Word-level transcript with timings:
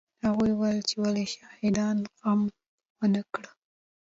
هغوی 0.25 0.51
وویل 0.53 0.79
چې 0.89 0.95
ولې 1.01 1.25
شاهانو 1.33 2.05
غم 2.19 2.41
ونه 2.99 3.21
کړ. 3.33 3.43